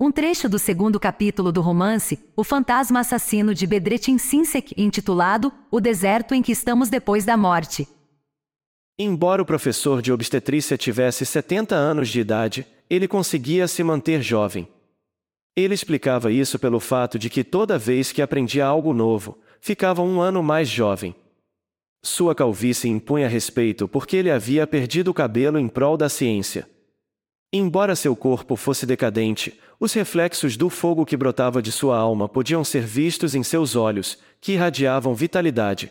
Um 0.00 0.12
trecho 0.12 0.48
do 0.48 0.60
segundo 0.60 1.00
capítulo 1.00 1.50
do 1.50 1.60
romance 1.60 2.20
O 2.36 2.44
Fantasma 2.44 3.00
Assassino 3.00 3.52
de 3.52 3.66
Bedretin 3.66 4.16
Sinsek, 4.16 4.72
intitulado 4.76 5.52
O 5.72 5.80
Deserto 5.80 6.34
em 6.34 6.40
que 6.40 6.52
Estamos 6.52 6.88
Depois 6.88 7.24
da 7.24 7.36
Morte. 7.36 7.88
Embora 8.96 9.42
o 9.42 9.44
professor 9.44 10.00
de 10.00 10.12
obstetrícia 10.12 10.78
tivesse 10.78 11.26
70 11.26 11.74
anos 11.74 12.08
de 12.10 12.20
idade, 12.20 12.64
ele 12.88 13.08
conseguia 13.08 13.66
se 13.66 13.82
manter 13.82 14.22
jovem. 14.22 14.68
Ele 15.56 15.74
explicava 15.74 16.30
isso 16.30 16.60
pelo 16.60 16.78
fato 16.78 17.18
de 17.18 17.28
que 17.28 17.42
toda 17.42 17.76
vez 17.76 18.12
que 18.12 18.22
aprendia 18.22 18.66
algo 18.66 18.94
novo, 18.94 19.36
ficava 19.60 20.00
um 20.00 20.20
ano 20.20 20.44
mais 20.44 20.68
jovem. 20.68 21.12
Sua 22.04 22.36
calvície 22.36 22.88
impunha 22.88 23.26
respeito 23.26 23.88
porque 23.88 24.16
ele 24.16 24.30
havia 24.30 24.64
perdido 24.64 25.08
o 25.08 25.14
cabelo 25.14 25.58
em 25.58 25.66
prol 25.66 25.96
da 25.96 26.08
ciência. 26.08 26.68
Embora 27.50 27.96
seu 27.96 28.14
corpo 28.14 28.56
fosse 28.56 28.84
decadente, 28.84 29.58
os 29.80 29.94
reflexos 29.94 30.54
do 30.54 30.68
fogo 30.68 31.06
que 31.06 31.16
brotava 31.16 31.62
de 31.62 31.72
sua 31.72 31.96
alma 31.96 32.28
podiam 32.28 32.62
ser 32.62 32.82
vistos 32.82 33.34
em 33.34 33.42
seus 33.42 33.74
olhos, 33.74 34.18
que 34.38 34.52
irradiavam 34.52 35.14
vitalidade. 35.14 35.90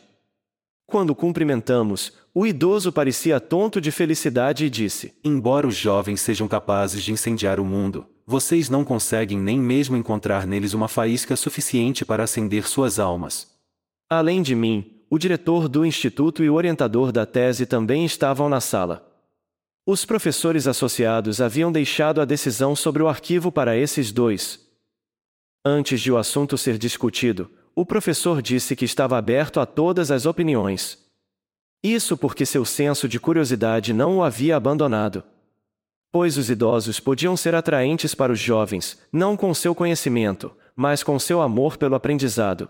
Quando 0.85 1.15
cumprimentamos, 1.15 2.13
o 2.31 2.45
idoso 2.45 2.91
parecia 2.91 3.39
tonto 3.39 3.81
de 3.81 3.91
felicidade 3.91 4.65
e 4.65 4.69
disse: 4.69 5.15
Embora 5.23 5.67
os 5.67 5.75
jovens 5.75 6.21
sejam 6.21 6.47
capazes 6.47 7.03
de 7.03 7.11
incendiar 7.11 7.59
o 7.59 7.65
mundo, 7.65 8.05
vocês 8.25 8.69
não 8.69 8.85
conseguem 8.85 9.39
nem 9.39 9.59
mesmo 9.59 9.97
encontrar 9.97 10.45
neles 10.45 10.75
uma 10.75 10.87
faísca 10.87 11.35
suficiente 11.35 12.05
para 12.05 12.23
acender 12.23 12.67
suas 12.67 12.99
almas. 12.99 13.47
Além 14.07 14.43
de 14.43 14.53
mim, 14.53 15.01
o 15.09 15.17
diretor 15.17 15.67
do 15.67 15.83
instituto 15.83 16.43
e 16.43 16.49
o 16.49 16.53
orientador 16.53 17.11
da 17.11 17.25
tese 17.25 17.65
também 17.65 18.05
estavam 18.05 18.47
na 18.47 18.61
sala. 18.61 19.06
Os 19.89 20.03
professores 20.03 20.67
associados 20.67 21.39
haviam 21.39 21.71
deixado 21.71 22.19
a 22.19 22.25
decisão 22.25 22.75
sobre 22.75 23.01
o 23.01 23.07
arquivo 23.07 23.49
para 23.49 23.77
esses 23.77 24.11
dois. 24.11 24.59
Antes 25.63 26.01
de 26.01 26.11
o 26.11 26.17
assunto 26.17 26.57
ser 26.57 26.77
discutido, 26.77 27.49
o 27.73 27.85
professor 27.85 28.41
disse 28.41 28.75
que 28.75 28.83
estava 28.83 29.17
aberto 29.17 29.61
a 29.61 29.65
todas 29.65 30.11
as 30.11 30.25
opiniões. 30.25 30.97
Isso 31.81 32.17
porque 32.17 32.45
seu 32.45 32.65
senso 32.65 33.07
de 33.07 33.17
curiosidade 33.17 33.93
não 33.93 34.17
o 34.17 34.23
havia 34.23 34.57
abandonado. 34.57 35.23
Pois 36.11 36.35
os 36.37 36.49
idosos 36.49 36.99
podiam 36.99 37.37
ser 37.37 37.55
atraentes 37.55 38.13
para 38.13 38.33
os 38.33 38.39
jovens, 38.41 38.99
não 39.09 39.37
com 39.37 39.53
seu 39.53 39.73
conhecimento, 39.73 40.51
mas 40.75 41.01
com 41.01 41.17
seu 41.17 41.41
amor 41.41 41.77
pelo 41.77 41.95
aprendizado. 41.95 42.67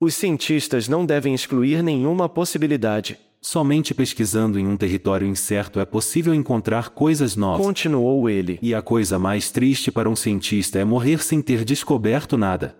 Os 0.00 0.14
cientistas 0.14 0.88
não 0.88 1.04
devem 1.04 1.34
excluir 1.34 1.82
nenhuma 1.82 2.26
possibilidade. 2.26 3.20
Somente 3.44 3.92
pesquisando 3.92 4.56
em 4.56 4.68
um 4.68 4.76
território 4.76 5.26
incerto 5.26 5.80
é 5.80 5.84
possível 5.84 6.32
encontrar 6.32 6.90
coisas 6.90 7.34
novas. 7.34 7.66
Continuou 7.66 8.30
ele. 8.30 8.56
E 8.62 8.72
a 8.72 8.80
coisa 8.80 9.18
mais 9.18 9.50
triste 9.50 9.90
para 9.90 10.08
um 10.08 10.14
cientista 10.14 10.78
é 10.78 10.84
morrer 10.84 11.20
sem 11.24 11.42
ter 11.42 11.64
descoberto 11.64 12.38
nada. 12.38 12.76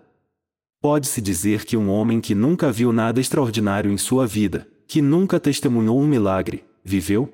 Pode-se 0.81 1.19
dizer 1.19 1.65
que 1.65 1.75
um 1.75 1.89
homem 1.89 2.21
que 2.21 2.33
nunca 2.33 2.71
viu 2.71 2.93
nada 2.93 3.19
extraordinário 3.19 3.91
em 3.91 3.97
sua 3.97 4.25
vida, 4.25 4.65
que 4.87 5.01
nunca 5.01 5.37
testemunhou 5.37 5.99
um 5.99 6.07
milagre, 6.07 6.63
viveu? 6.81 7.29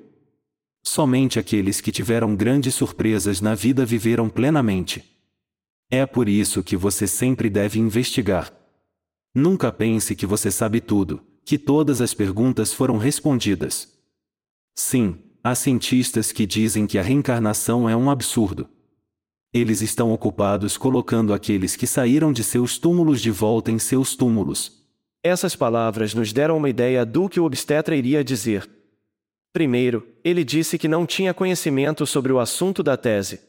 Somente 0.82 1.38
aqueles 1.38 1.80
que 1.80 1.92
tiveram 1.92 2.34
grandes 2.34 2.74
surpresas 2.74 3.40
na 3.40 3.54
vida 3.54 3.86
viveram 3.86 4.28
plenamente. 4.28 5.04
É 5.88 6.04
por 6.04 6.28
isso 6.28 6.64
que 6.64 6.76
você 6.76 7.06
sempre 7.06 7.48
deve 7.48 7.78
investigar. 7.78 8.52
Nunca 9.32 9.70
pense 9.70 10.16
que 10.16 10.26
você 10.26 10.50
sabe 10.50 10.80
tudo, 10.80 11.20
que 11.44 11.58
todas 11.58 12.00
as 12.00 12.14
perguntas 12.14 12.72
foram 12.72 12.98
respondidas. 12.98 13.98
Sim, 14.74 15.18
há 15.42 15.54
cientistas 15.54 16.32
que 16.32 16.46
dizem 16.46 16.86
que 16.86 16.98
a 16.98 17.02
reencarnação 17.02 17.88
é 17.88 17.96
um 17.96 18.10
absurdo. 18.10 18.68
Eles 19.52 19.82
estão 19.82 20.12
ocupados 20.12 20.76
colocando 20.76 21.34
aqueles 21.34 21.74
que 21.74 21.86
saíram 21.86 22.32
de 22.32 22.44
seus 22.44 22.78
túmulos 22.78 23.20
de 23.20 23.30
volta 23.30 23.70
em 23.70 23.78
seus 23.78 24.14
túmulos. 24.14 24.80
Essas 25.22 25.56
palavras 25.56 26.14
nos 26.14 26.32
deram 26.32 26.56
uma 26.56 26.70
ideia 26.70 27.04
do 27.04 27.28
que 27.28 27.40
o 27.40 27.44
obstetra 27.44 27.96
iria 27.96 28.22
dizer. 28.22 28.68
Primeiro, 29.52 30.06
ele 30.22 30.44
disse 30.44 30.78
que 30.78 30.86
não 30.86 31.04
tinha 31.04 31.34
conhecimento 31.34 32.06
sobre 32.06 32.32
o 32.32 32.38
assunto 32.38 32.82
da 32.82 32.96
tese. 32.96 33.40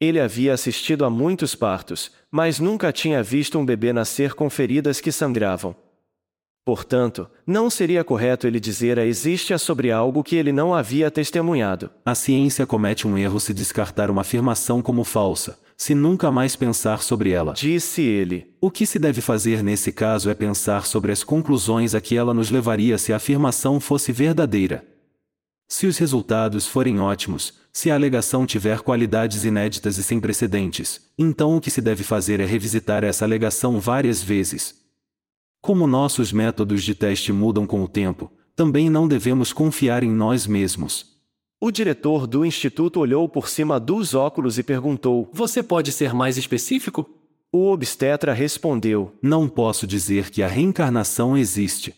Ele 0.00 0.18
havia 0.18 0.52
assistido 0.52 1.04
a 1.04 1.10
muitos 1.10 1.54
partos, 1.54 2.10
mas 2.28 2.58
nunca 2.58 2.92
tinha 2.92 3.22
visto 3.22 3.56
um 3.56 3.64
bebê 3.64 3.92
nascer 3.92 4.34
com 4.34 4.50
feridas 4.50 5.00
que 5.00 5.12
sangravam. 5.12 5.76
Portanto, 6.64 7.28
não 7.44 7.68
seria 7.68 8.04
correto 8.04 8.46
ele 8.46 8.60
dizer 8.60 8.96
a 8.96 9.04
existe 9.04 9.56
sobre 9.58 9.90
algo 9.90 10.22
que 10.22 10.36
ele 10.36 10.52
não 10.52 10.72
havia 10.72 11.10
testemunhado. 11.10 11.90
A 12.04 12.14
ciência 12.14 12.64
comete 12.64 13.06
um 13.06 13.18
erro 13.18 13.40
se 13.40 13.52
descartar 13.52 14.10
uma 14.10 14.20
afirmação 14.20 14.80
como 14.80 15.02
falsa, 15.02 15.58
se 15.76 15.92
nunca 15.92 16.30
mais 16.30 16.54
pensar 16.54 17.02
sobre 17.02 17.30
ela. 17.30 17.52
Disse 17.54 18.02
ele. 18.02 18.54
O 18.60 18.70
que 18.70 18.86
se 18.86 19.00
deve 19.00 19.20
fazer 19.20 19.60
nesse 19.60 19.90
caso 19.90 20.30
é 20.30 20.34
pensar 20.34 20.86
sobre 20.86 21.10
as 21.10 21.24
conclusões 21.24 21.96
a 21.96 22.00
que 22.00 22.16
ela 22.16 22.32
nos 22.32 22.48
levaria 22.48 22.96
se 22.96 23.12
a 23.12 23.16
afirmação 23.16 23.80
fosse 23.80 24.12
verdadeira. 24.12 24.84
Se 25.66 25.86
os 25.86 25.98
resultados 25.98 26.64
forem 26.64 27.00
ótimos, 27.00 27.54
se 27.72 27.90
a 27.90 27.94
alegação 27.94 28.46
tiver 28.46 28.80
qualidades 28.82 29.44
inéditas 29.44 29.98
e 29.98 30.02
sem 30.04 30.20
precedentes, 30.20 31.00
então 31.18 31.56
o 31.56 31.60
que 31.60 31.70
se 31.70 31.80
deve 31.80 32.04
fazer 32.04 32.38
é 32.38 32.44
revisitar 32.44 33.02
essa 33.02 33.24
alegação 33.24 33.80
várias 33.80 34.22
vezes, 34.22 34.81
como 35.62 35.86
nossos 35.86 36.32
métodos 36.32 36.82
de 36.82 36.92
teste 36.92 37.32
mudam 37.32 37.68
com 37.68 37.84
o 37.84 37.88
tempo, 37.88 38.30
também 38.56 38.90
não 38.90 39.06
devemos 39.06 39.52
confiar 39.52 40.02
em 40.02 40.10
nós 40.10 40.44
mesmos. 40.44 41.12
O 41.60 41.70
diretor 41.70 42.26
do 42.26 42.44
instituto 42.44 42.98
olhou 42.98 43.28
por 43.28 43.48
cima 43.48 43.78
dos 43.78 44.12
óculos 44.12 44.58
e 44.58 44.64
perguntou: 44.64 45.30
Você 45.32 45.62
pode 45.62 45.92
ser 45.92 46.12
mais 46.12 46.36
específico? 46.36 47.08
O 47.52 47.70
obstetra 47.70 48.32
respondeu: 48.32 49.14
Não 49.22 49.48
posso 49.48 49.86
dizer 49.86 50.30
que 50.30 50.42
a 50.42 50.48
reencarnação 50.48 51.38
existe. 51.38 51.94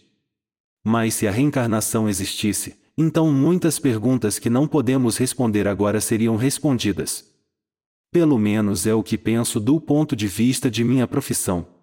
Mas 0.85 1.15
se 1.15 1.27
a 1.27 1.31
reencarnação 1.31 2.07
existisse, 2.07 2.77
então 2.99 3.33
muitas 3.33 3.79
perguntas 3.79 4.39
que 4.39 4.51
não 4.51 4.69
podemos 4.69 5.17
responder 5.17 5.67
agora 5.67 6.03
seriam 6.03 6.37
respondidas. 6.37 7.25
Pelo 8.13 8.39
menos 8.39 8.87
é 8.87 8.93
o 8.93 9.03
que 9.03 9.17
penso 9.17 9.59
do 9.59 9.81
ponto 9.81 10.15
de 10.15 10.27
vista 10.29 10.71
de 10.71 10.85
minha 10.85 11.09
profissão. 11.09 11.74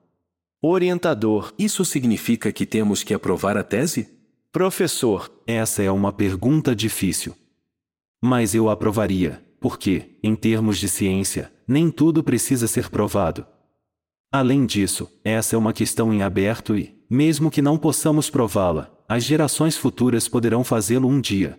Orientador. 0.63 1.51
Isso 1.57 1.83
significa 1.83 2.51
que 2.51 2.67
temos 2.67 3.01
que 3.01 3.16
aprovar 3.16 3.57
a 3.57 3.63
tese? 3.63 4.07
Professor. 4.51 5.31
Essa 5.47 5.81
é 5.81 5.89
uma 5.89 6.13
pergunta 6.13 6.75
difícil. 6.75 7.35
Mas 8.22 8.53
eu 8.53 8.69
aprovaria, 8.69 9.44
porque, 9.59 10.19
em 10.22 10.35
termos 10.35 10.77
de 10.77 10.88
ciência, 10.88 11.51
nem 11.67 11.89
tudo 11.89 12.23
precisa 12.23 12.67
ser 12.67 12.91
provado. 12.91 13.44
Além 14.31 14.67
disso, 14.67 15.11
essa 15.23 15.55
é 15.55 15.57
uma 15.57 15.73
questão 15.73 16.13
em 16.13 16.22
aberto 16.22 16.78
e, 16.78 16.95
mesmo 17.09 17.49
que 17.49 17.61
não 17.61 17.75
possamos 17.75 18.29
prová-la, 18.29 18.95
as 19.09 19.23
gerações 19.23 19.75
futuras 19.75 20.28
poderão 20.28 20.63
fazê-lo 20.63 21.07
um 21.07 21.19
dia. 21.19 21.57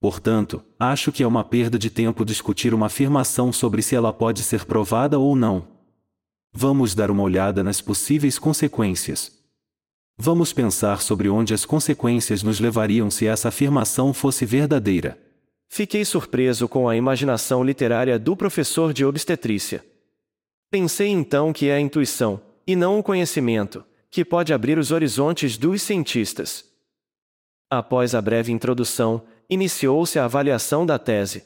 Portanto, 0.00 0.60
acho 0.76 1.12
que 1.12 1.22
é 1.22 1.26
uma 1.26 1.44
perda 1.44 1.78
de 1.78 1.88
tempo 1.88 2.24
discutir 2.24 2.74
uma 2.74 2.86
afirmação 2.86 3.52
sobre 3.52 3.80
se 3.80 3.94
ela 3.94 4.12
pode 4.12 4.42
ser 4.42 4.64
provada 4.64 5.20
ou 5.20 5.36
não. 5.36 5.77
Vamos 6.52 6.94
dar 6.94 7.10
uma 7.10 7.22
olhada 7.22 7.62
nas 7.62 7.80
possíveis 7.80 8.38
consequências. 8.38 9.32
Vamos 10.16 10.52
pensar 10.52 11.00
sobre 11.00 11.28
onde 11.28 11.54
as 11.54 11.64
consequências 11.64 12.42
nos 12.42 12.58
levariam 12.58 13.10
se 13.10 13.26
essa 13.26 13.48
afirmação 13.48 14.12
fosse 14.12 14.44
verdadeira. 14.44 15.16
Fiquei 15.68 16.04
surpreso 16.04 16.68
com 16.68 16.88
a 16.88 16.96
imaginação 16.96 17.62
literária 17.62 18.18
do 18.18 18.34
professor 18.34 18.92
de 18.92 19.04
obstetrícia. 19.04 19.84
Pensei 20.70 21.08
então 21.08 21.52
que 21.52 21.68
é 21.68 21.74
a 21.74 21.80
intuição, 21.80 22.40
e 22.66 22.74
não 22.74 22.98
o 22.98 23.02
conhecimento, 23.02 23.84
que 24.10 24.24
pode 24.24 24.52
abrir 24.52 24.78
os 24.78 24.90
horizontes 24.90 25.56
dos 25.56 25.82
cientistas. 25.82 26.64
Após 27.70 28.14
a 28.14 28.20
breve 28.20 28.50
introdução, 28.50 29.22
iniciou-se 29.48 30.18
a 30.18 30.24
avaliação 30.24 30.84
da 30.84 30.98
tese. 30.98 31.44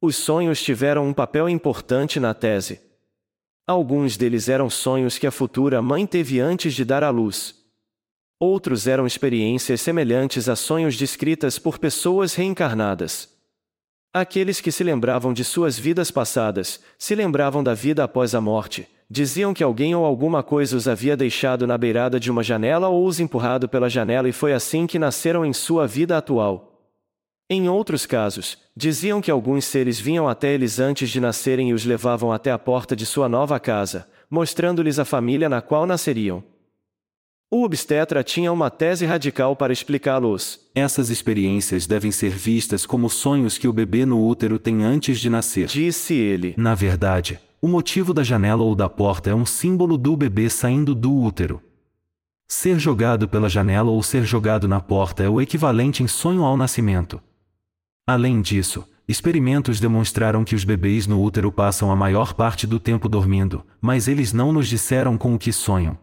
Os 0.00 0.16
sonhos 0.16 0.60
tiveram 0.62 1.06
um 1.08 1.12
papel 1.14 1.48
importante 1.48 2.20
na 2.20 2.34
tese. 2.34 2.80
Alguns 3.68 4.16
deles 4.16 4.48
eram 4.48 4.70
sonhos 4.70 5.18
que 5.18 5.26
a 5.26 5.30
futura 5.30 5.82
mãe 5.82 6.06
teve 6.06 6.40
antes 6.40 6.72
de 6.72 6.86
dar 6.86 7.04
à 7.04 7.10
luz. 7.10 7.54
Outros 8.40 8.86
eram 8.86 9.06
experiências 9.06 9.82
semelhantes 9.82 10.48
a 10.48 10.56
sonhos 10.56 10.96
descritas 10.96 11.58
por 11.58 11.78
pessoas 11.78 12.34
reencarnadas. 12.34 13.28
Aqueles 14.10 14.58
que 14.58 14.72
se 14.72 14.82
lembravam 14.82 15.34
de 15.34 15.44
suas 15.44 15.78
vidas 15.78 16.10
passadas, 16.10 16.80
se 16.98 17.14
lembravam 17.14 17.62
da 17.62 17.74
vida 17.74 18.02
após 18.02 18.34
a 18.34 18.40
morte, 18.40 18.88
diziam 19.10 19.52
que 19.52 19.62
alguém 19.62 19.94
ou 19.94 20.06
alguma 20.06 20.42
coisa 20.42 20.74
os 20.74 20.88
havia 20.88 21.14
deixado 21.14 21.66
na 21.66 21.76
beirada 21.76 22.18
de 22.18 22.30
uma 22.30 22.42
janela 22.42 22.88
ou 22.88 23.06
os 23.06 23.20
empurrado 23.20 23.68
pela 23.68 23.90
janela 23.90 24.30
e 24.30 24.32
foi 24.32 24.54
assim 24.54 24.86
que 24.86 24.98
nasceram 24.98 25.44
em 25.44 25.52
sua 25.52 25.86
vida 25.86 26.16
atual. 26.16 26.77
Em 27.50 27.66
outros 27.66 28.04
casos, 28.04 28.58
diziam 28.76 29.22
que 29.22 29.30
alguns 29.30 29.64
seres 29.64 29.98
vinham 29.98 30.28
até 30.28 30.52
eles 30.52 30.78
antes 30.78 31.08
de 31.08 31.18
nascerem 31.18 31.70
e 31.70 31.72
os 31.72 31.82
levavam 31.82 32.30
até 32.30 32.50
a 32.50 32.58
porta 32.58 32.94
de 32.94 33.06
sua 33.06 33.26
nova 33.26 33.58
casa, 33.58 34.06
mostrando-lhes 34.30 34.98
a 34.98 35.04
família 35.04 35.48
na 35.48 35.62
qual 35.62 35.86
nasceriam. 35.86 36.44
O 37.50 37.64
obstetra 37.64 38.22
tinha 38.22 38.52
uma 38.52 38.68
tese 38.68 39.06
radical 39.06 39.56
para 39.56 39.72
explicá-los. 39.72 40.60
Essas 40.74 41.08
experiências 41.08 41.86
devem 41.86 42.12
ser 42.12 42.28
vistas 42.28 42.84
como 42.84 43.08
sonhos 43.08 43.56
que 43.56 43.66
o 43.66 43.72
bebê 43.72 44.04
no 44.04 44.22
útero 44.22 44.58
tem 44.58 44.84
antes 44.84 45.18
de 45.18 45.30
nascer. 45.30 45.68
Disse 45.68 46.12
ele. 46.12 46.52
Na 46.58 46.74
verdade, 46.74 47.40
o 47.62 47.66
motivo 47.66 48.12
da 48.12 48.22
janela 48.22 48.62
ou 48.62 48.74
da 48.74 48.90
porta 48.90 49.30
é 49.30 49.34
um 49.34 49.46
símbolo 49.46 49.96
do 49.96 50.14
bebê 50.14 50.50
saindo 50.50 50.94
do 50.94 51.14
útero. 51.14 51.62
Ser 52.46 52.78
jogado 52.78 53.26
pela 53.26 53.48
janela 53.48 53.90
ou 53.90 54.02
ser 54.02 54.24
jogado 54.24 54.68
na 54.68 54.80
porta 54.80 55.22
é 55.22 55.28
o 55.30 55.40
equivalente 55.40 56.02
em 56.02 56.06
sonho 56.06 56.44
ao 56.44 56.54
nascimento. 56.54 57.18
Além 58.08 58.40
disso, 58.40 58.88
experimentos 59.06 59.80
demonstraram 59.80 60.42
que 60.42 60.54
os 60.54 60.64
bebês 60.64 61.06
no 61.06 61.22
útero 61.22 61.52
passam 61.52 61.92
a 61.92 61.94
maior 61.94 62.32
parte 62.32 62.66
do 62.66 62.80
tempo 62.80 63.06
dormindo, 63.06 63.62
mas 63.82 64.08
eles 64.08 64.32
não 64.32 64.50
nos 64.50 64.66
disseram 64.66 65.18
com 65.18 65.34
o 65.34 65.38
que 65.38 65.52
sonham. 65.52 65.98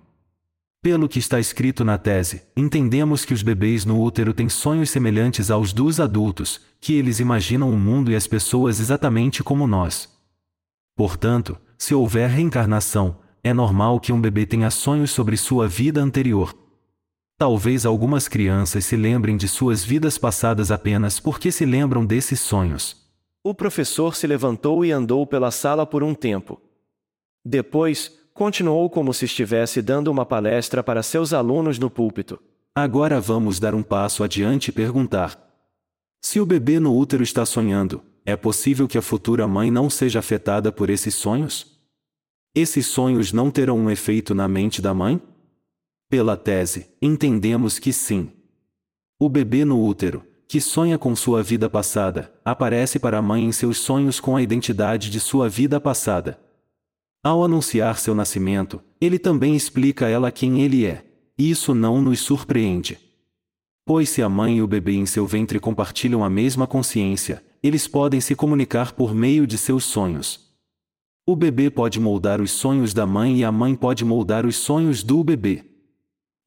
Pelo 0.84 1.10
que 1.10 1.18
está 1.18 1.40
escrito 1.40 1.84
na 1.84 1.98
tese, 1.98 2.44
entendemos 2.56 3.26
que 3.26 3.34
os 3.34 3.42
bebês 3.42 3.86
no 3.86 4.00
útero 4.00 4.36
têm 4.36 4.48
sonhos 4.48 4.92
semelhantes 4.92 5.50
aos 5.50 5.74
dos 5.74 6.00
adultos, 6.00 6.62
que 6.80 6.94
eles 6.94 7.20
imaginam 7.20 7.72
o 7.72 7.80
mundo 7.80 8.12
e 8.12 8.16
as 8.16 8.28
pessoas 8.28 8.80
exatamente 8.80 9.44
como 9.44 9.66
nós. 9.66 10.08
Portanto, 10.96 11.58
se 11.76 11.96
houver 11.96 12.30
reencarnação, 12.30 13.18
é 13.44 13.52
normal 13.52 14.00
que 14.00 14.14
um 14.14 14.22
bebê 14.22 14.46
tenha 14.46 14.70
sonhos 14.70 15.10
sobre 15.10 15.36
sua 15.38 15.68
vida 15.68 16.04
anterior. 16.04 16.56
Talvez 17.38 17.86
algumas 17.86 18.30
crianças 18.30 18.86
se 18.86 18.96
lembrem 18.96 19.36
de 19.36 19.50
suas 19.50 19.84
vidas 19.84 20.18
passadas 20.18 20.72
apenas 20.72 21.20
porque 21.20 21.52
se 21.52 21.66
lembram 21.66 22.06
desses 22.06 22.40
sonhos. 22.40 22.96
O 23.44 23.54
professor 23.54 24.16
se 24.16 24.26
levantou 24.26 24.86
e 24.86 24.92
andou 24.92 25.28
pela 25.28 25.52
sala 25.52 25.86
por 25.86 26.02
um 26.02 26.14
tempo. 26.14 26.62
Depois, 27.44 28.12
continuou 28.34 28.90
como 28.90 29.14
se 29.14 29.26
estivesse 29.26 29.82
dando 29.82 30.08
uma 30.10 30.26
palestra 30.26 30.82
para 30.82 31.04
seus 31.04 31.34
alunos 31.34 31.78
no 31.78 31.90
púlpito. 31.90 32.40
Agora 32.74 33.20
vamos 33.20 33.60
dar 33.60 33.76
um 33.76 33.84
passo 33.84 34.24
adiante 34.24 34.70
e 34.70 34.72
perguntar: 34.72 35.38
se 36.22 36.40
o 36.40 36.46
bebê 36.46 36.80
no 36.80 36.98
útero 36.98 37.22
está 37.22 37.46
sonhando, 37.46 38.02
é 38.26 38.38
possível 38.38 38.88
que 38.88 38.98
a 38.98 39.02
futura 39.02 39.46
mãe 39.46 39.70
não 39.70 39.90
seja 39.90 40.20
afetada 40.20 40.72
por 40.72 40.90
esses 40.90 41.14
sonhos? 41.14 41.80
Esses 42.56 42.88
sonhos 42.88 43.34
não 43.34 43.52
terão 43.52 43.78
um 43.78 43.92
efeito 43.92 44.34
na 44.34 44.48
mente 44.48 44.82
da 44.82 44.94
mãe? 44.94 45.22
Pela 46.10 46.38
tese, 46.38 46.88
entendemos 47.02 47.80
que 47.80 47.92
sim. 47.92 48.32
O 49.20 49.28
bebê 49.28 49.66
no 49.66 49.84
útero, 49.84 50.24
que 50.48 50.62
sonha 50.62 50.98
com 50.98 51.16
sua 51.16 51.42
vida 51.42 51.70
passada, 51.70 52.34
aparece 52.44 53.00
para 53.00 53.18
a 53.18 53.22
mãe 53.22 53.44
em 53.44 53.52
seus 53.52 53.80
sonhos 53.80 54.20
com 54.20 54.36
a 54.36 54.42
identidade 54.42 55.10
de 55.10 55.20
sua 55.20 55.50
vida 55.50 55.80
passada. 55.80 56.40
Ao 57.24 57.44
anunciar 57.44 57.98
seu 57.98 58.14
nascimento, 58.14 58.80
ele 59.02 59.18
também 59.18 59.56
explica 59.56 60.06
a 60.06 60.10
ela 60.10 60.32
quem 60.32 60.62
ele 60.62 60.86
é. 60.86 61.04
Isso 61.36 61.74
não 61.74 62.00
nos 62.00 62.20
surpreende. 62.20 63.00
Pois 63.84 64.10
se 64.10 64.22
a 64.22 64.30
mãe 64.30 64.58
e 64.58 64.62
o 64.62 64.68
bebê 64.68 64.94
em 64.94 65.06
seu 65.06 65.26
ventre 65.26 65.60
compartilham 65.60 66.24
a 66.24 66.30
mesma 66.30 66.68
consciência, 66.68 67.44
eles 67.64 67.88
podem 67.88 68.22
se 68.22 68.36
comunicar 68.36 68.94
por 68.94 69.16
meio 69.16 69.48
de 69.48 69.58
seus 69.58 69.86
sonhos. 69.86 70.54
O 71.26 71.36
bebê 71.36 71.72
pode 71.72 72.00
moldar 72.00 72.40
os 72.40 72.52
sonhos 72.52 72.94
da 72.94 73.08
mãe 73.08 73.40
e 73.40 73.44
a 73.44 73.52
mãe 73.52 73.74
pode 73.74 74.06
moldar 74.06 74.46
os 74.46 74.56
sonhos 74.56 75.02
do 75.02 75.24
bebê. 75.24 75.75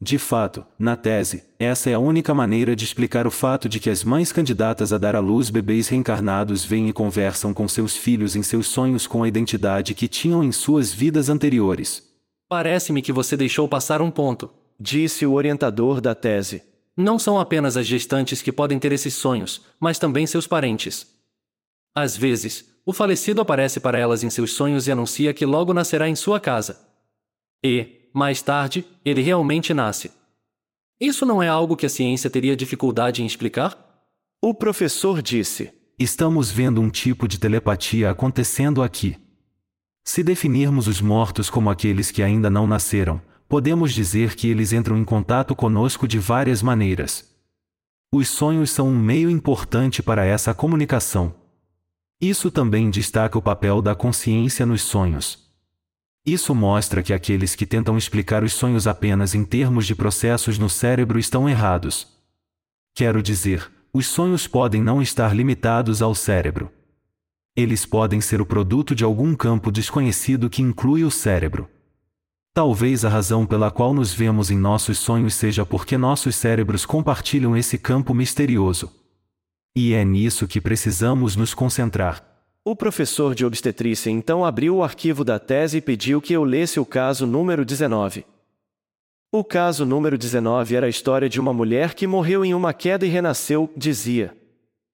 De 0.00 0.16
fato, 0.16 0.64
na 0.78 0.96
tese, 0.96 1.42
essa 1.58 1.90
é 1.90 1.94
a 1.94 1.98
única 1.98 2.32
maneira 2.32 2.76
de 2.76 2.84
explicar 2.84 3.26
o 3.26 3.32
fato 3.32 3.68
de 3.68 3.80
que 3.80 3.90
as 3.90 4.04
mães 4.04 4.30
candidatas 4.30 4.92
a 4.92 4.98
dar 4.98 5.16
à 5.16 5.20
luz 5.20 5.50
bebês 5.50 5.88
reencarnados 5.88 6.64
vêm 6.64 6.88
e 6.88 6.92
conversam 6.92 7.52
com 7.52 7.66
seus 7.66 7.96
filhos 7.96 8.36
em 8.36 8.42
seus 8.44 8.68
sonhos 8.68 9.08
com 9.08 9.24
a 9.24 9.28
identidade 9.28 9.94
que 9.94 10.06
tinham 10.06 10.44
em 10.44 10.52
suas 10.52 10.92
vidas 10.92 11.28
anteriores. 11.28 12.08
Parece-me 12.48 13.02
que 13.02 13.12
você 13.12 13.36
deixou 13.36 13.68
passar 13.68 14.00
um 14.00 14.10
ponto, 14.10 14.48
disse 14.78 15.26
o 15.26 15.32
orientador 15.32 16.00
da 16.00 16.14
tese. 16.14 16.62
Não 16.96 17.18
são 17.18 17.38
apenas 17.38 17.76
as 17.76 17.86
gestantes 17.86 18.40
que 18.40 18.52
podem 18.52 18.78
ter 18.78 18.92
esses 18.92 19.14
sonhos, 19.14 19.62
mas 19.80 19.98
também 19.98 20.28
seus 20.28 20.46
parentes. 20.46 21.08
Às 21.92 22.16
vezes, 22.16 22.72
o 22.86 22.92
falecido 22.92 23.40
aparece 23.40 23.80
para 23.80 23.98
elas 23.98 24.22
em 24.22 24.30
seus 24.30 24.52
sonhos 24.52 24.86
e 24.86 24.92
anuncia 24.92 25.34
que 25.34 25.44
logo 25.44 25.74
nascerá 25.74 26.08
em 26.08 26.14
sua 26.14 26.38
casa. 26.38 26.86
E, 27.62 27.97
mais 28.12 28.42
tarde, 28.42 28.84
ele 29.04 29.22
realmente 29.22 29.72
nasce. 29.74 30.10
Isso 31.00 31.24
não 31.24 31.42
é 31.42 31.48
algo 31.48 31.76
que 31.76 31.86
a 31.86 31.88
ciência 31.88 32.28
teria 32.28 32.56
dificuldade 32.56 33.22
em 33.22 33.26
explicar? 33.26 33.76
O 34.42 34.52
professor 34.52 35.22
disse: 35.22 35.72
Estamos 35.98 36.50
vendo 36.50 36.80
um 36.80 36.88
tipo 36.88 37.26
de 37.26 37.38
telepatia 37.38 38.10
acontecendo 38.10 38.82
aqui. 38.82 39.16
Se 40.04 40.22
definirmos 40.22 40.88
os 40.88 41.00
mortos 41.00 41.50
como 41.50 41.70
aqueles 41.70 42.10
que 42.10 42.22
ainda 42.22 42.48
não 42.48 42.66
nasceram, 42.66 43.20
podemos 43.48 43.92
dizer 43.92 44.34
que 44.34 44.48
eles 44.48 44.72
entram 44.72 44.96
em 44.96 45.04
contato 45.04 45.54
conosco 45.54 46.06
de 46.06 46.18
várias 46.18 46.62
maneiras. 46.62 47.36
Os 48.12 48.28
sonhos 48.28 48.70
são 48.70 48.88
um 48.88 48.98
meio 48.98 49.28
importante 49.28 50.02
para 50.02 50.24
essa 50.24 50.54
comunicação. 50.54 51.34
Isso 52.20 52.50
também 52.50 52.90
destaca 52.90 53.38
o 53.38 53.42
papel 53.42 53.82
da 53.82 53.94
consciência 53.94 54.64
nos 54.64 54.82
sonhos. 54.82 55.47
Isso 56.28 56.54
mostra 56.54 57.02
que 57.02 57.14
aqueles 57.14 57.54
que 57.54 57.64
tentam 57.64 57.96
explicar 57.96 58.44
os 58.44 58.52
sonhos 58.52 58.86
apenas 58.86 59.34
em 59.34 59.46
termos 59.46 59.86
de 59.86 59.94
processos 59.94 60.58
no 60.58 60.68
cérebro 60.68 61.18
estão 61.18 61.48
errados. 61.48 62.06
Quero 62.94 63.22
dizer, 63.22 63.72
os 63.94 64.06
sonhos 64.06 64.46
podem 64.46 64.82
não 64.82 65.00
estar 65.00 65.34
limitados 65.34 66.02
ao 66.02 66.14
cérebro. 66.14 66.70
Eles 67.56 67.86
podem 67.86 68.20
ser 68.20 68.42
o 68.42 68.46
produto 68.46 68.94
de 68.94 69.04
algum 69.04 69.34
campo 69.34 69.72
desconhecido 69.72 70.50
que 70.50 70.60
inclui 70.60 71.02
o 71.02 71.10
cérebro. 71.10 71.66
Talvez 72.52 73.06
a 73.06 73.08
razão 73.08 73.46
pela 73.46 73.70
qual 73.70 73.94
nos 73.94 74.12
vemos 74.12 74.50
em 74.50 74.58
nossos 74.58 74.98
sonhos 74.98 75.32
seja 75.32 75.64
porque 75.64 75.96
nossos 75.96 76.36
cérebros 76.36 76.84
compartilham 76.84 77.56
esse 77.56 77.78
campo 77.78 78.12
misterioso. 78.12 78.92
E 79.74 79.94
é 79.94 80.04
nisso 80.04 80.46
que 80.46 80.60
precisamos 80.60 81.36
nos 81.36 81.54
concentrar. 81.54 82.22
O 82.70 82.76
professor 82.76 83.34
de 83.34 83.46
obstetrícia 83.46 84.10
então 84.10 84.44
abriu 84.44 84.76
o 84.76 84.82
arquivo 84.82 85.24
da 85.24 85.38
tese 85.38 85.78
e 85.78 85.80
pediu 85.80 86.20
que 86.20 86.34
eu 86.34 86.44
lesse 86.44 86.78
o 86.78 86.84
caso 86.84 87.26
número 87.26 87.64
19. 87.64 88.26
O 89.32 89.42
caso 89.42 89.86
número 89.86 90.18
19 90.18 90.76
era 90.76 90.84
a 90.84 90.90
história 90.90 91.30
de 91.30 91.40
uma 91.40 91.54
mulher 91.54 91.94
que 91.94 92.06
morreu 92.06 92.44
em 92.44 92.52
uma 92.52 92.74
queda 92.74 93.06
e 93.06 93.08
renasceu, 93.08 93.72
dizia. 93.74 94.36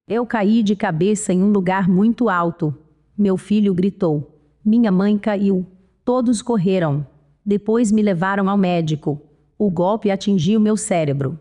Eu 0.07 0.25
caí 0.25 0.63
de 0.63 0.77
cabeça 0.77 1.33
em 1.33 1.43
um 1.43 1.51
lugar 1.51 1.89
muito 1.89 2.29
alto. 2.29 2.73
Meu 3.19 3.37
filho 3.37 3.75
gritou. 3.75 4.39
Minha 4.65 4.93
mãe 4.93 5.19
caiu. 5.19 5.67
Todos 6.05 6.41
correram. 6.41 7.05
Depois 7.45 7.91
me 7.91 8.03
levaram 8.03 8.49
ao 8.49 8.57
médico. 8.57 9.21
O 9.59 9.69
golpe 9.69 10.13
atingiu 10.13 10.61
meu 10.61 10.77
cérebro. 10.77 11.37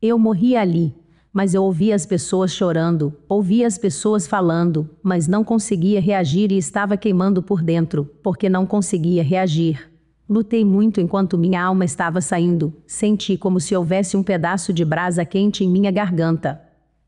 Eu 0.00 0.18
morri 0.18 0.56
ali, 0.56 0.94
mas 1.38 1.54
eu 1.54 1.62
ouvia 1.62 1.94
as 1.94 2.04
pessoas 2.04 2.50
chorando, 2.50 3.14
ouvia 3.28 3.64
as 3.64 3.78
pessoas 3.78 4.26
falando, 4.26 4.90
mas 5.00 5.28
não 5.28 5.44
conseguia 5.44 6.00
reagir 6.00 6.50
e 6.50 6.58
estava 6.58 6.96
queimando 6.96 7.40
por 7.40 7.62
dentro, 7.62 8.10
porque 8.24 8.48
não 8.48 8.66
conseguia 8.66 9.22
reagir. 9.22 9.88
Lutei 10.28 10.64
muito 10.64 11.00
enquanto 11.00 11.38
minha 11.38 11.62
alma 11.62 11.84
estava 11.84 12.20
saindo, 12.20 12.74
senti 12.88 13.36
como 13.36 13.60
se 13.60 13.76
houvesse 13.76 14.16
um 14.16 14.22
pedaço 14.24 14.72
de 14.72 14.84
brasa 14.84 15.24
quente 15.24 15.62
em 15.62 15.70
minha 15.70 15.92
garganta. 15.92 16.60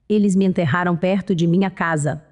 Eles 0.09 0.37
me 0.37 0.45
enterraram 0.45 0.97
perto 0.97 1.35
de 1.35 1.49
minha 1.49 1.69
casa. 1.69 2.23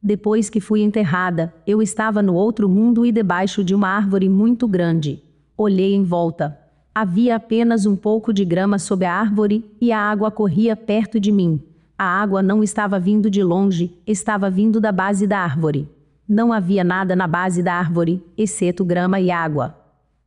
Depois 0.00 0.48
que 0.48 0.60
fui 0.60 0.80
enterrada, 0.80 1.52
eu 1.66 1.82
estava 1.82 2.22
no 2.22 2.34
outro 2.34 2.68
mundo 2.68 3.04
e 3.04 3.10
debaixo 3.10 3.64
de 3.64 3.74
uma 3.74 3.88
árvore 3.88 4.28
muito 4.28 4.68
grande. 4.68 5.20
Olhei 5.58 5.92
em 5.92 6.04
volta, 6.04 6.56
Havia 6.94 7.36
apenas 7.36 7.86
um 7.86 7.96
pouco 7.96 8.34
de 8.34 8.44
grama 8.44 8.78
sob 8.78 9.06
a 9.06 9.14
árvore, 9.14 9.64
e 9.80 9.90
a 9.90 9.98
água 9.98 10.30
corria 10.30 10.76
perto 10.76 11.18
de 11.18 11.32
mim. 11.32 11.58
A 11.96 12.04
água 12.04 12.42
não 12.42 12.62
estava 12.62 13.00
vindo 13.00 13.30
de 13.30 13.42
longe, 13.42 13.96
estava 14.06 14.50
vindo 14.50 14.78
da 14.78 14.92
base 14.92 15.26
da 15.26 15.38
árvore. 15.38 15.88
Não 16.28 16.52
havia 16.52 16.84
nada 16.84 17.16
na 17.16 17.26
base 17.26 17.62
da 17.62 17.72
árvore, 17.74 18.22
exceto 18.36 18.84
grama 18.84 19.18
e 19.20 19.30
água. 19.30 19.74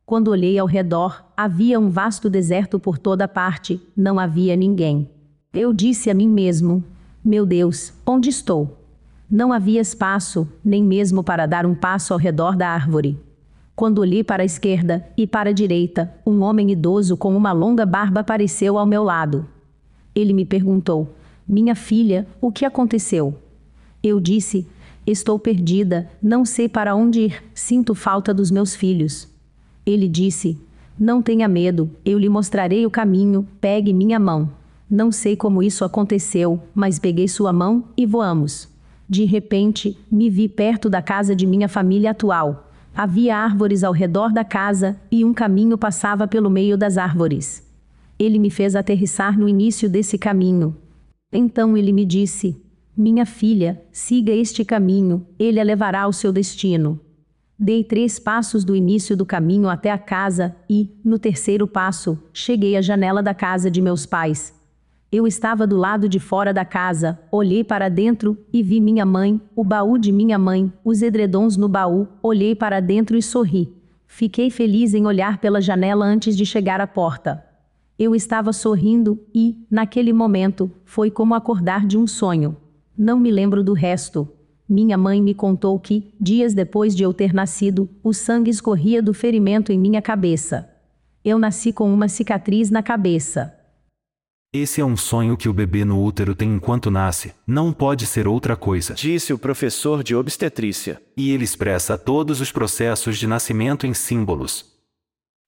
Quando 0.04 0.28
olhei 0.28 0.58
ao 0.58 0.66
redor, 0.66 1.24
havia 1.36 1.78
um 1.78 1.88
vasto 1.88 2.28
deserto 2.28 2.80
por 2.80 2.98
toda 2.98 3.28
parte, 3.28 3.80
não 3.96 4.18
havia 4.18 4.56
ninguém. 4.56 5.08
Eu 5.52 5.72
disse 5.72 6.10
a 6.10 6.14
mim 6.14 6.28
mesmo: 6.28 6.82
Meu 7.24 7.46
Deus, 7.46 7.92
onde 8.04 8.28
estou? 8.28 8.76
Não 9.30 9.52
havia 9.52 9.80
espaço, 9.80 10.48
nem 10.64 10.82
mesmo 10.82 11.22
para 11.22 11.46
dar 11.46 11.64
um 11.64 11.74
passo 11.76 12.12
ao 12.12 12.18
redor 12.18 12.56
da 12.56 12.68
árvore. 12.68 13.18
Quando 13.76 13.98
olhei 13.98 14.24
para 14.24 14.42
a 14.42 14.46
esquerda 14.46 15.06
e 15.18 15.26
para 15.26 15.50
a 15.50 15.52
direita, 15.52 16.10
um 16.26 16.40
homem 16.40 16.72
idoso 16.72 17.14
com 17.14 17.36
uma 17.36 17.52
longa 17.52 17.84
barba 17.84 18.20
apareceu 18.20 18.78
ao 18.78 18.86
meu 18.86 19.04
lado. 19.04 19.46
Ele 20.14 20.32
me 20.32 20.46
perguntou: 20.46 21.14
Minha 21.46 21.74
filha, 21.74 22.26
o 22.40 22.50
que 22.50 22.64
aconteceu? 22.64 23.38
Eu 24.02 24.18
disse: 24.18 24.66
Estou 25.06 25.38
perdida, 25.38 26.10
não 26.22 26.42
sei 26.46 26.70
para 26.70 26.94
onde 26.94 27.20
ir, 27.26 27.44
sinto 27.52 27.94
falta 27.94 28.32
dos 28.32 28.50
meus 28.50 28.74
filhos. 28.74 29.28
Ele 29.84 30.08
disse: 30.08 30.58
Não 30.98 31.20
tenha 31.20 31.46
medo, 31.46 31.90
eu 32.02 32.18
lhe 32.18 32.30
mostrarei 32.30 32.86
o 32.86 32.90
caminho, 32.90 33.46
pegue 33.60 33.92
minha 33.92 34.18
mão. 34.18 34.50
Não 34.88 35.12
sei 35.12 35.36
como 35.36 35.62
isso 35.62 35.84
aconteceu, 35.84 36.62
mas 36.74 36.98
peguei 36.98 37.28
sua 37.28 37.52
mão 37.52 37.84
e 37.94 38.06
voamos. 38.06 38.70
De 39.06 39.26
repente, 39.26 39.98
me 40.10 40.30
vi 40.30 40.48
perto 40.48 40.88
da 40.88 41.02
casa 41.02 41.36
de 41.36 41.46
minha 41.46 41.68
família 41.68 42.12
atual. 42.12 42.65
Havia 42.96 43.36
árvores 43.36 43.84
ao 43.84 43.92
redor 43.92 44.32
da 44.32 44.42
casa, 44.42 44.98
e 45.12 45.22
um 45.22 45.34
caminho 45.34 45.76
passava 45.76 46.26
pelo 46.26 46.48
meio 46.48 46.78
das 46.78 46.96
árvores. 46.96 47.62
Ele 48.18 48.38
me 48.38 48.48
fez 48.48 48.74
aterrissar 48.74 49.38
no 49.38 49.46
início 49.46 49.86
desse 49.86 50.16
caminho. 50.16 50.74
Então 51.30 51.76
ele 51.76 51.92
me 51.92 52.06
disse: 52.06 52.56
Minha 52.96 53.26
filha, 53.26 53.82
siga 53.92 54.32
este 54.32 54.64
caminho, 54.64 55.26
ele 55.38 55.60
a 55.60 55.62
levará 55.62 56.04
ao 56.04 56.12
seu 56.12 56.32
destino. 56.32 56.98
Dei 57.58 57.84
três 57.84 58.18
passos 58.18 58.64
do 58.64 58.74
início 58.74 59.14
do 59.14 59.26
caminho 59.26 59.68
até 59.68 59.90
a 59.90 59.98
casa 59.98 60.56
e, 60.68 60.90
no 61.04 61.18
terceiro 61.18 61.66
passo, 61.66 62.18
cheguei 62.32 62.78
à 62.78 62.80
janela 62.80 63.22
da 63.22 63.34
casa 63.34 63.70
de 63.70 63.82
meus 63.82 64.06
pais. 64.06 64.54
Eu 65.16 65.26
estava 65.26 65.66
do 65.66 65.78
lado 65.78 66.10
de 66.10 66.20
fora 66.20 66.52
da 66.52 66.62
casa, 66.62 67.18
olhei 67.32 67.64
para 67.64 67.88
dentro 67.88 68.36
e 68.52 68.62
vi 68.62 68.82
minha 68.82 69.06
mãe, 69.06 69.40
o 69.56 69.64
baú 69.64 69.96
de 69.96 70.12
minha 70.12 70.38
mãe, 70.38 70.70
os 70.84 71.00
edredons 71.00 71.56
no 71.56 71.70
baú, 71.70 72.06
olhei 72.22 72.54
para 72.54 72.80
dentro 72.80 73.16
e 73.16 73.22
sorri. 73.22 73.72
Fiquei 74.06 74.50
feliz 74.50 74.92
em 74.92 75.06
olhar 75.06 75.38
pela 75.38 75.58
janela 75.58 76.04
antes 76.04 76.36
de 76.36 76.44
chegar 76.44 76.82
à 76.82 76.86
porta. 76.86 77.42
Eu 77.98 78.14
estava 78.14 78.52
sorrindo 78.52 79.18
e, 79.34 79.64
naquele 79.70 80.12
momento, 80.12 80.70
foi 80.84 81.10
como 81.10 81.34
acordar 81.34 81.86
de 81.86 81.96
um 81.96 82.06
sonho. 82.06 82.54
Não 82.94 83.18
me 83.18 83.30
lembro 83.30 83.64
do 83.64 83.72
resto. 83.72 84.28
Minha 84.68 84.98
mãe 84.98 85.22
me 85.22 85.32
contou 85.32 85.80
que, 85.80 86.12
dias 86.20 86.52
depois 86.52 86.94
de 86.94 87.04
eu 87.04 87.14
ter 87.14 87.32
nascido, 87.32 87.88
o 88.04 88.12
sangue 88.12 88.50
escorria 88.50 89.02
do 89.02 89.14
ferimento 89.14 89.72
em 89.72 89.78
minha 89.78 90.02
cabeça. 90.02 90.68
Eu 91.24 91.38
nasci 91.38 91.72
com 91.72 91.90
uma 91.90 92.06
cicatriz 92.06 92.70
na 92.70 92.82
cabeça. 92.82 93.55
Esse 94.62 94.80
é 94.80 94.84
um 94.84 94.96
sonho 94.96 95.36
que 95.36 95.50
o 95.50 95.52
bebê 95.52 95.84
no 95.84 96.02
útero 96.02 96.34
tem 96.34 96.54
enquanto 96.54 96.90
nasce, 96.90 97.34
não 97.46 97.74
pode 97.74 98.06
ser 98.06 98.26
outra 98.26 98.56
coisa. 98.56 98.94
Disse 98.94 99.30
o 99.30 99.38
professor 99.38 100.02
de 100.02 100.16
obstetrícia. 100.16 100.98
E 101.14 101.30
ele 101.30 101.44
expressa 101.44 101.98
todos 101.98 102.40
os 102.40 102.50
processos 102.50 103.18
de 103.18 103.26
nascimento 103.26 103.86
em 103.86 103.92
símbolos. 103.92 104.64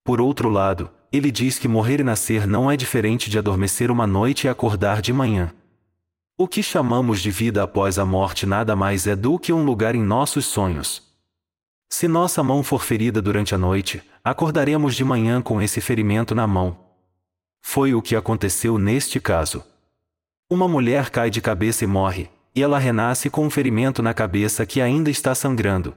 Por 0.05 0.21
outro 0.21 0.51
lado, 0.51 0.91
ele 1.11 1.31
diz 1.31 1.59
que 1.59 1.67
morrer 1.67 2.01
e 2.01 2.05
nascer 2.05 2.47
não 2.47 2.71
é 2.71 2.77
diferente 2.77 3.31
de 3.31 3.39
adormecer 3.39 3.91
uma 3.91 4.07
noite 4.07 4.45
e 4.45 4.49
acordar 4.51 5.01
de 5.01 5.11
manhã. 5.11 5.55
O 6.37 6.47
que 6.47 6.63
chamamos 6.63 7.23
de 7.23 7.31
vida 7.31 7.63
após 7.63 7.99
a 7.99 8.05
morte 8.05 8.45
nada 8.45 8.77
mais 8.77 9.07
é 9.07 9.17
do 9.17 9.39
que 9.39 9.55
um 9.55 9.65
lugar 9.65 9.95
em 9.95 10.03
nossos 10.03 10.45
sonhos. 10.45 11.03
Se 11.89 12.07
nossa 12.07 12.43
mão 12.43 12.63
for 12.63 12.83
ferida 12.83 13.23
durante 13.23 13.55
a 13.55 13.59
noite, 13.59 14.03
acordaremos 14.23 14.95
de 14.95 15.03
manhã 15.03 15.41
com 15.41 15.63
esse 15.63 15.81
ferimento 15.81 16.35
na 16.35 16.47
mão. 16.47 16.88
Foi 17.61 17.95
o 17.95 18.03
que 18.03 18.17
aconteceu 18.17 18.79
neste 18.79 19.21
caso. 19.21 19.65
Uma 20.51 20.67
mulher 20.67 21.11
cai 21.11 21.31
de 21.31 21.41
cabeça 21.41 21.85
e 21.85 21.87
morre, 21.87 22.31
e 22.55 22.63
ela 22.63 22.79
renasce 22.79 23.29
com 23.29 23.47
um 23.47 23.51
ferimento 23.51 24.03
na 24.03 24.15
cabeça 24.15 24.65
que 24.65 24.81
ainda 24.81 25.11
está 25.11 25.35
sangrando. 25.35 25.97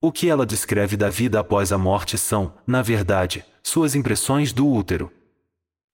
O 0.00 0.12
que 0.12 0.28
ela 0.28 0.46
descreve 0.46 0.96
da 0.96 1.10
vida 1.10 1.40
após 1.40 1.72
a 1.72 1.78
morte 1.78 2.16
são, 2.16 2.54
na 2.66 2.82
verdade, 2.82 3.44
suas 3.62 3.94
impressões 3.94 4.52
do 4.52 4.66
útero. 4.66 5.12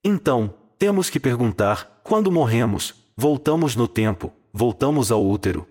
Então, 0.05 0.55
temos 0.79 1.09
que 1.09 1.19
perguntar: 1.19 2.01
quando 2.05 2.31
morremos, 2.31 3.05
Voltamos 3.17 3.77
no 3.77 3.87
tempo, 3.87 4.33
voltamos 4.53 5.13
ao 5.13 5.25
útero. 5.25 5.69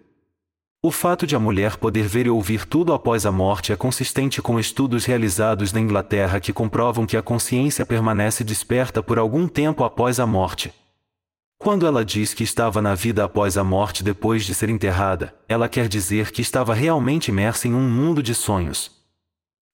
O 0.86 0.92
fato 0.92 1.26
de 1.26 1.34
a 1.34 1.40
mulher 1.40 1.78
poder 1.78 2.06
ver 2.06 2.26
e 2.26 2.30
ouvir 2.30 2.66
tudo 2.66 2.92
após 2.92 3.26
a 3.26 3.32
morte 3.32 3.72
é 3.72 3.76
consistente 3.78 4.42
com 4.42 4.60
estudos 4.60 5.06
realizados 5.06 5.72
na 5.72 5.80
Inglaterra 5.80 6.42
que 6.42 6.52
comprovam 6.52 7.06
que 7.06 7.16
a 7.16 7.22
consciência 7.22 7.86
permanece 7.86 8.44
desperta 8.44 9.02
por 9.02 9.18
algum 9.18 9.48
tempo 9.48 9.86
após 9.86 10.20
a 10.20 10.28
morte. 10.28 10.74
Quando 11.58 11.88
ela 11.88 12.04
diz 12.04 12.34
que 12.34 12.44
estava 12.44 12.82
na 12.82 12.96
vida 12.96 13.24
após 13.24 13.58
a 13.58 13.64
morte 13.64 14.04
depois 14.04 14.44
de 14.44 14.54
ser 14.54 14.68
enterrada, 14.68 15.34
ela 15.48 15.70
quer 15.70 15.88
dizer 15.88 16.32
que 16.32 16.42
estava 16.42 16.74
realmente 16.74 17.30
imersa 17.30 17.70
em 17.70 17.74
um 17.74 17.90
mundo 17.90 18.22
de 18.22 18.36
sonhos. 18.36 18.92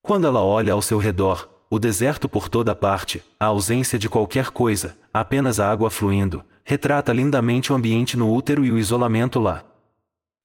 Quando 0.03 0.27
ela 0.27 0.43
olha 0.43 0.73
ao 0.73 0.81
seu 0.83 0.99
redor, 0.99 1.49
o 1.71 1.79
deserto 1.79 2.29
por 2.29 2.47
toda 2.47 2.75
parte, 2.75 3.23
a 3.39 3.47
ausência 3.47 3.97
de 3.97 4.07
qualquer 4.07 4.51
coisa, 4.51 4.95
apenas 5.11 5.59
a 5.59 5.71
água 5.71 5.89
fluindo, 5.89 6.43
retrata 6.63 7.11
lindamente 7.11 7.73
o 7.73 7.75
ambiente 7.75 8.15
no 8.15 8.31
útero 8.31 8.63
e 8.63 8.71
o 8.71 8.77
isolamento 8.77 9.39
lá. 9.39 9.68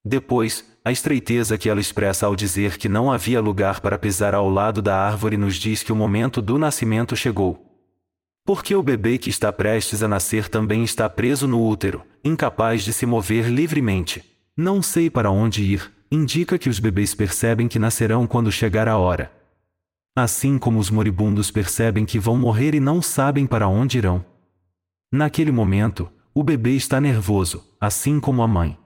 Depois, 0.07 0.63
a 0.85 0.91
estreiteza 0.91 1.57
que 1.57 1.67
ela 1.67 1.81
expressa 1.81 2.27
ao 2.27 2.35
dizer 2.35 2.77
que 2.77 2.87
não 2.87 3.11
havia 3.11 3.41
lugar 3.41 3.81
para 3.81 3.97
pisar 3.97 4.35
ao 4.35 4.47
lado 4.47 4.79
da 4.79 4.95
árvore 4.95 5.35
nos 5.35 5.55
diz 5.55 5.81
que 5.81 5.91
o 5.91 5.95
momento 5.95 6.43
do 6.43 6.59
nascimento 6.59 7.15
chegou. 7.15 7.75
Porque 8.45 8.75
o 8.75 8.83
bebê 8.83 9.17
que 9.17 9.31
está 9.31 9.51
prestes 9.51 10.03
a 10.03 10.07
nascer 10.07 10.47
também 10.47 10.83
está 10.83 11.09
preso 11.09 11.47
no 11.47 11.67
útero, 11.67 12.03
incapaz 12.23 12.83
de 12.83 12.93
se 12.93 13.03
mover 13.07 13.47
livremente. 13.49 14.23
Não 14.55 14.79
sei 14.79 15.09
para 15.09 15.31
onde 15.31 15.63
ir, 15.63 15.91
indica 16.11 16.59
que 16.59 16.69
os 16.69 16.79
bebês 16.79 17.15
percebem 17.15 17.67
que 17.67 17.79
nascerão 17.79 18.27
quando 18.27 18.51
chegar 18.51 18.87
a 18.87 18.99
hora. 18.99 19.31
Assim 20.15 20.59
como 20.59 20.77
os 20.77 20.91
moribundos 20.91 21.49
percebem 21.49 22.05
que 22.05 22.19
vão 22.19 22.37
morrer 22.37 22.75
e 22.75 22.79
não 22.79 23.01
sabem 23.01 23.47
para 23.47 23.67
onde 23.67 23.97
irão. 23.97 24.23
Naquele 25.11 25.51
momento, 25.51 26.07
o 26.31 26.43
bebê 26.43 26.75
está 26.75 27.01
nervoso, 27.01 27.63
assim 27.81 28.19
como 28.19 28.43
a 28.43 28.47
mãe. 28.47 28.77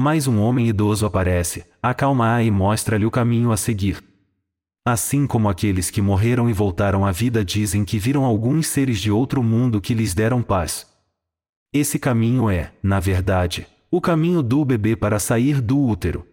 Mas 0.00 0.28
um 0.28 0.40
homem 0.40 0.68
idoso 0.68 1.04
aparece, 1.04 1.66
acalma-a 1.82 2.40
e 2.40 2.52
mostra-lhe 2.52 3.04
o 3.04 3.10
caminho 3.10 3.50
a 3.50 3.56
seguir. 3.56 4.00
Assim 4.86 5.26
como 5.26 5.48
aqueles 5.48 5.90
que 5.90 6.00
morreram 6.00 6.48
e 6.48 6.52
voltaram 6.52 7.04
à 7.04 7.10
vida 7.10 7.44
dizem 7.44 7.84
que 7.84 7.98
viram 7.98 8.24
alguns 8.24 8.68
seres 8.68 9.00
de 9.00 9.10
outro 9.10 9.42
mundo 9.42 9.80
que 9.80 9.94
lhes 9.94 10.14
deram 10.14 10.40
paz. 10.40 10.86
Esse 11.72 11.98
caminho 11.98 12.48
é, 12.48 12.70
na 12.80 13.00
verdade, 13.00 13.66
o 13.90 14.00
caminho 14.00 14.40
do 14.40 14.64
bebê 14.64 14.94
para 14.94 15.18
sair 15.18 15.60
do 15.60 15.76
útero. 15.76 16.24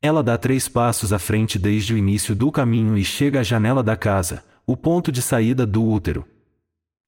Ela 0.00 0.22
dá 0.22 0.38
três 0.38 0.66
passos 0.66 1.12
à 1.12 1.18
frente 1.18 1.58
desde 1.58 1.92
o 1.92 1.98
início 1.98 2.34
do 2.34 2.50
caminho 2.50 2.96
e 2.96 3.04
chega 3.04 3.40
à 3.40 3.42
janela 3.42 3.82
da 3.82 3.98
casa, 3.98 4.42
o 4.66 4.74
ponto 4.74 5.12
de 5.12 5.20
saída 5.20 5.66
do 5.66 5.84
útero. 5.84 6.24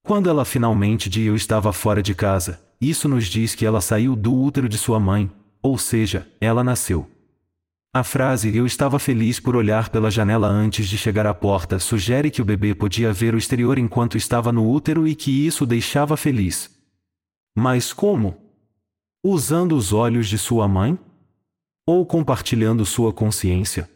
Quando 0.05 0.29
ela 0.29 0.45
finalmente 0.45 1.09
diz 1.09 1.27
eu 1.27 1.35
estava 1.35 1.73
fora 1.73 2.03
de 2.03 2.15
casa, 2.15 2.61
isso 2.79 3.09
nos 3.09 3.27
diz 3.27 3.55
que 3.55 3.65
ela 3.65 3.81
saiu 3.81 4.15
do 4.15 4.35
útero 4.35 4.69
de 4.69 4.77
sua 4.77 5.01
mãe, 5.01 5.31
ou 5.63 5.77
seja, 5.79 6.27
ela 6.41 6.65
nasceu. 6.65 7.09
A 7.93 8.05
frase 8.05 8.57
eu 8.57 8.67
estava 8.67 9.01
feliz 9.01 9.41
por 9.41 9.57
olhar 9.57 9.89
pela 9.89 10.13
janela 10.13 10.47
antes 10.47 10.89
de 10.89 10.97
chegar 10.97 11.27
à 11.27 11.35
porta 11.35 11.81
sugere 11.81 12.31
que 12.31 12.41
o 12.41 12.45
bebê 12.45 12.73
podia 12.73 13.13
ver 13.13 13.35
o 13.35 13.39
exterior 13.39 13.79
enquanto 13.79 14.17
estava 14.17 14.53
no 14.53 14.71
útero 14.71 15.09
e 15.09 15.15
que 15.17 15.45
isso 15.45 15.65
o 15.65 15.67
deixava 15.67 16.17
feliz. 16.17 16.71
Mas 17.53 17.93
como? 17.93 18.37
Usando 19.25 19.77
os 19.77 19.93
olhos 19.93 20.29
de 20.29 20.39
sua 20.39 20.69
mãe? 20.69 20.97
Ou 21.85 22.07
compartilhando 22.07 22.87
sua 22.87 23.13
consciência? 23.13 23.91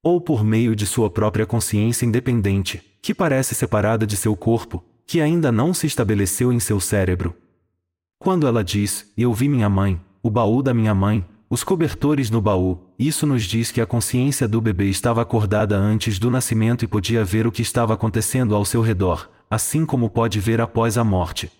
Ou 0.00 0.20
por 0.20 0.44
meio 0.44 0.76
de 0.76 0.86
sua 0.86 1.10
própria 1.10 1.44
consciência 1.44 2.06
independente, 2.06 2.80
que 3.02 3.12
parece 3.12 3.52
separada 3.52 4.06
de 4.06 4.16
seu 4.16 4.36
corpo, 4.36 4.84
que 5.04 5.20
ainda 5.20 5.50
não 5.50 5.74
se 5.74 5.88
estabeleceu 5.88 6.52
em 6.52 6.60
seu 6.60 6.78
cérebro. 6.78 7.34
Quando 8.16 8.46
ela 8.46 8.62
diz, 8.62 9.12
Eu 9.16 9.34
vi 9.34 9.48
minha 9.48 9.68
mãe, 9.68 10.00
o 10.22 10.30
baú 10.30 10.62
da 10.62 10.74
minha 10.74 10.94
mãe, 10.94 11.24
os 11.50 11.64
cobertores 11.64 12.30
no 12.30 12.40
baú, 12.40 12.78
isso 12.98 13.26
nos 13.26 13.44
diz 13.44 13.70
que 13.70 13.80
a 13.80 13.86
consciência 13.86 14.46
do 14.46 14.60
bebê 14.60 14.90
estava 14.90 15.22
acordada 15.22 15.76
antes 15.76 16.18
do 16.18 16.30
nascimento 16.30 16.84
e 16.84 16.88
podia 16.88 17.24
ver 17.24 17.46
o 17.46 17.52
que 17.52 17.62
estava 17.62 17.94
acontecendo 17.94 18.54
ao 18.54 18.64
seu 18.64 18.82
redor, 18.82 19.30
assim 19.50 19.86
como 19.86 20.10
pode 20.10 20.38
ver 20.40 20.60
após 20.60 20.98
a 20.98 21.04
morte. 21.04 21.50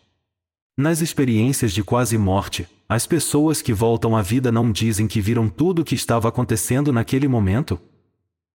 Nas 0.77 1.01
experiências 1.01 1.73
de 1.73 1.83
quase 1.83 2.19
morte, 2.19 2.69
as 2.89 3.07
pessoas 3.07 3.61
que 3.61 3.73
voltam 3.73 4.17
à 4.17 4.23
vida 4.23 4.53
não 4.53 4.71
dizem 4.71 5.07
que 5.07 5.21
viram 5.21 5.49
tudo 5.49 5.83
o 5.83 5.85
que 5.85 5.95
estava 5.95 6.29
acontecendo 6.29 6.93
naquele 6.93 7.27
momento? 7.27 7.81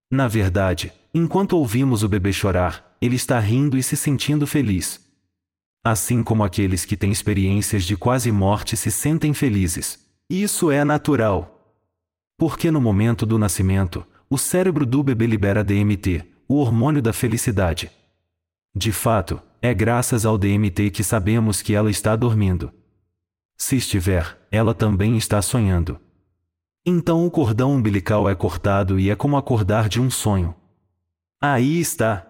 Na 0.09 0.27
verdade, 0.27 0.93
enquanto 1.13 1.57
ouvimos 1.57 2.03
o 2.03 2.07
bebê 2.07 2.31
chorar, 2.31 2.95
ele 3.01 3.15
está 3.15 3.39
rindo 3.39 3.77
e 3.77 3.83
se 3.83 3.97
sentindo 3.97 4.47
feliz. 4.47 5.02
Assim 5.83 6.23
como 6.23 6.43
aqueles 6.43 6.85
que 6.85 6.95
têm 6.95 7.11
experiências 7.11 7.83
de 7.83 7.97
quase 7.97 8.31
morte 8.31 8.77
se 8.77 8.89
sentem 8.89 9.33
felizes. 9.33 9.99
Isso 10.29 10.71
é 10.71 10.85
natural. 10.85 11.77
Porque 12.37 12.71
no 12.71 12.79
momento 12.79 13.25
do 13.25 13.37
nascimento, 13.37 14.05
o 14.29 14.37
cérebro 14.37 14.85
do 14.85 15.03
bebê 15.03 15.27
libera 15.27 15.63
DMT, 15.63 16.25
o 16.47 16.55
hormônio 16.55 17.01
da 17.01 17.11
felicidade. 17.11 17.91
De 18.73 18.91
fato, 18.91 19.41
é 19.61 19.73
graças 19.73 20.25
ao 20.25 20.37
DMT 20.37 20.89
que 20.89 21.03
sabemos 21.03 21.61
que 21.61 21.73
ela 21.73 21.91
está 21.91 22.15
dormindo. 22.15 22.71
Se 23.57 23.75
estiver, 23.75 24.37
ela 24.49 24.73
também 24.73 25.17
está 25.17 25.41
sonhando. 25.41 25.99
Então 26.85 27.25
o 27.25 27.31
cordão 27.31 27.73
umbilical 27.73 28.29
é 28.29 28.35
cortado 28.35 28.99
e 28.99 29.09
é 29.09 29.15
como 29.15 29.37
acordar 29.37 29.87
de 29.87 30.01
um 30.01 30.09
sonho. 30.09 30.55
Aí 31.41 31.79
está, 31.79 32.25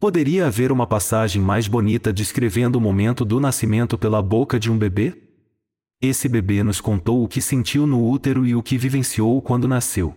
Poderia 0.00 0.46
haver 0.46 0.72
uma 0.72 0.86
passagem 0.86 1.42
mais 1.42 1.68
bonita 1.68 2.10
descrevendo 2.10 2.76
o 2.76 2.80
momento 2.80 3.22
do 3.22 3.38
nascimento 3.38 3.98
pela 3.98 4.22
boca 4.22 4.58
de 4.58 4.72
um 4.72 4.78
bebê? 4.78 5.14
Esse 6.00 6.26
bebê 6.26 6.62
nos 6.62 6.80
contou 6.80 7.22
o 7.22 7.28
que 7.28 7.42
sentiu 7.42 7.86
no 7.86 8.08
útero 8.08 8.46
e 8.46 8.54
o 8.54 8.62
que 8.62 8.78
vivenciou 8.78 9.42
quando 9.42 9.68
nasceu. 9.68 10.16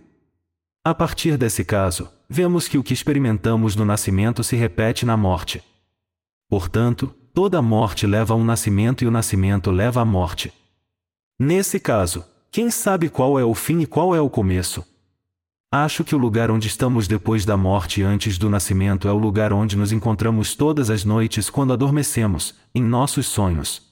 A 0.82 0.94
partir 0.94 1.36
desse 1.36 1.66
caso, 1.66 2.08
vemos 2.26 2.66
que 2.66 2.78
o 2.78 2.82
que 2.82 2.94
experimentamos 2.94 3.76
no 3.76 3.84
nascimento 3.84 4.42
se 4.42 4.56
repete 4.56 5.04
na 5.04 5.18
morte. 5.18 5.62
Portanto, 6.48 7.14
toda 7.34 7.60
morte 7.60 8.06
leva 8.06 8.32
a 8.32 8.36
um 8.38 8.44
nascimento 8.44 9.04
e 9.04 9.06
o 9.06 9.10
nascimento 9.10 9.70
leva 9.70 10.00
à 10.00 10.04
morte. 10.04 10.50
Nesse 11.38 11.78
caso, 11.78 12.24
quem 12.50 12.70
sabe 12.70 13.10
qual 13.10 13.38
é 13.38 13.44
o 13.44 13.52
fim 13.52 13.80
e 13.80 13.86
qual 13.86 14.14
é 14.14 14.20
o 14.20 14.30
começo? 14.30 14.82
Acho 15.76 16.04
que 16.04 16.14
o 16.14 16.18
lugar 16.18 16.52
onde 16.52 16.68
estamos 16.68 17.08
depois 17.08 17.44
da 17.44 17.56
morte 17.56 18.00
e 18.00 18.04
antes 18.04 18.38
do 18.38 18.48
nascimento 18.48 19.08
é 19.08 19.12
o 19.12 19.18
lugar 19.18 19.52
onde 19.52 19.76
nos 19.76 19.90
encontramos 19.90 20.54
todas 20.54 20.88
as 20.88 21.04
noites 21.04 21.50
quando 21.50 21.72
adormecemos, 21.72 22.54
em 22.72 22.80
nossos 22.80 23.26
sonhos. 23.26 23.82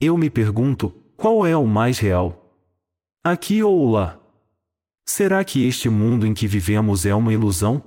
Eu 0.00 0.18
me 0.18 0.28
pergunto, 0.28 0.92
qual 1.16 1.46
é 1.46 1.56
o 1.56 1.64
mais 1.64 2.00
real? 2.00 2.52
Aqui 3.22 3.62
ou 3.62 3.88
lá? 3.88 4.18
Será 5.04 5.44
que 5.44 5.64
este 5.64 5.88
mundo 5.88 6.26
em 6.26 6.34
que 6.34 6.48
vivemos 6.48 7.06
é 7.06 7.14
uma 7.14 7.32
ilusão? 7.32 7.84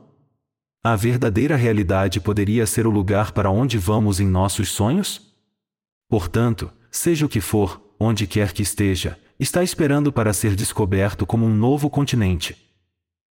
A 0.82 0.96
verdadeira 0.96 1.58
realidade 1.58 2.22
poderia 2.22 2.66
ser 2.66 2.88
o 2.88 2.90
lugar 2.90 3.34
para 3.34 3.52
onde 3.52 3.78
vamos 3.78 4.22
em 4.22 4.28
nossos 4.30 4.70
sonhos? 4.70 5.36
Portanto, 6.08 6.72
seja 6.90 7.26
o 7.26 7.30
que 7.30 7.42
for, 7.42 7.82
onde 8.00 8.26
quer 8.26 8.54
que 8.54 8.62
esteja, 8.62 9.20
está 9.38 9.62
esperando 9.62 10.10
para 10.10 10.32
ser 10.32 10.56
descoberto 10.56 11.26
como 11.26 11.46
um 11.46 11.54
novo 11.54 11.90
continente, 11.90 12.69